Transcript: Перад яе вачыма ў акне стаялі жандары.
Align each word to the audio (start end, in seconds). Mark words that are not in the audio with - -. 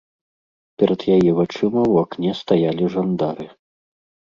Перад 0.83 1.01
яе 1.17 1.17
вачыма 1.39 1.69
ў 1.91 1.95
акне 2.05 2.31
стаялі 2.41 2.91
жандары. 2.97 3.45